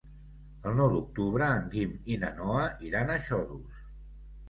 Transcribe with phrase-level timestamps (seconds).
[0.69, 3.83] El nou d'octubre en Guim i na Noa iran a Xodos.